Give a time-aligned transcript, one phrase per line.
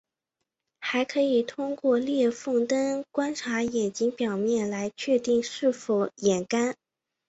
[0.79, 6.75] 还可以通过裂缝灯观察眼睛表面来确认是否眼干。